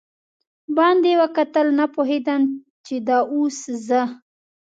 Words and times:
باندې 0.77 1.11
وکتل، 1.21 1.67
نه 1.79 1.85
پوهېدم 1.93 2.41
چې 2.85 2.95
دا 3.07 3.17
اوس 3.35 3.57
زه. 3.87 4.01